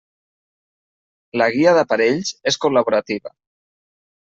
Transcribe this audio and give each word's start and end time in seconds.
La 1.41 1.49
guia 1.57 1.75
d'aparells 1.79 2.33
és 2.53 2.59
col·laborativa. 2.67 3.37